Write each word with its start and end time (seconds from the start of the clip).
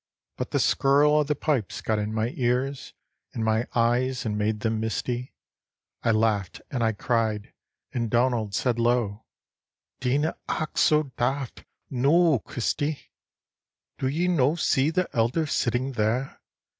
But 0.35 0.49
the 0.49 0.57
skirl 0.59 1.13
o' 1.13 1.23
the 1.23 1.35
pipes 1.35 1.79
got 1.79 1.99
in 1.99 2.11
my 2.11 2.29
ears, 2.29 2.93
In 3.35 3.43
my 3.43 3.67
eyes, 3.75 4.25
and 4.25 4.35
made 4.35 4.61
them 4.61 4.79
misty; 4.79 5.35
I 6.01 6.09
laughed 6.09 6.59
and 6.71 6.83
I 6.83 6.91
cried, 6.93 7.53
and 7.93 8.09
Donald 8.09 8.55
said 8.55 8.79
low: 8.79 9.25
"Dinna 9.99 10.37
act 10.49 10.79
so 10.79 11.11
daft, 11.17 11.65
noo, 11.91 12.39
Christy!" 12.39 13.11
"Do 13.99 14.07
ye 14.07 14.27
no 14.27 14.55
see 14.55 14.89
the 14.89 15.07
elder 15.15 15.45
sitting 15.45 15.91
there? 15.91 16.41